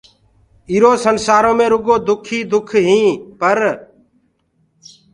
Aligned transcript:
ايٚرو 0.71 0.91
سنسآرو 1.03 1.51
مي 1.57 1.65
رُگو 1.73 1.95
دُک 2.07 2.23
ئي 2.31 2.39
دُک 2.51 2.69
ئينٚ 2.85 3.19
پر 3.39 3.57